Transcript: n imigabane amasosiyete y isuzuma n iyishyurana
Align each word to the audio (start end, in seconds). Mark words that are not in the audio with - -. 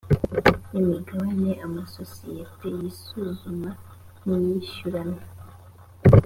n 0.71 0.73
imigabane 0.81 1.51
amasosiyete 1.65 2.65
y 2.79 2.83
isuzuma 2.91 3.69
n 4.25 4.27
iyishyurana 4.37 5.23